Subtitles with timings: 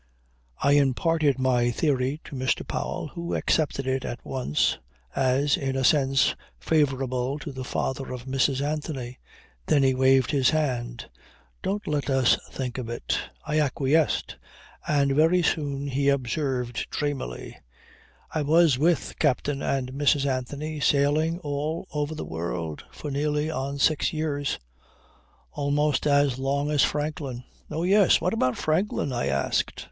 [0.57, 2.67] I imparted my theory to Mr.
[2.67, 4.79] Powell who accepted it at once
[5.15, 8.65] as, in a sense, favourable to the father of Mrs.
[8.67, 9.19] Anthony.
[9.67, 11.07] Then he waved his hand.
[11.61, 14.37] "Don't let us think of it." I acquiesced
[14.87, 17.59] and very soon he observed dreamily:
[18.33, 20.25] "I was with Captain and Mrs.
[20.25, 24.57] Anthony sailing all over the world for near on six years.
[25.51, 28.19] Almost as long as Franklin." "Oh yes!
[28.19, 29.79] What about Franklin?" I asked.